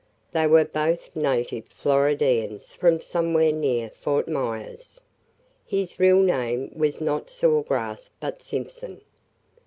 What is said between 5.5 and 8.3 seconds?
His real name was not Saw Grass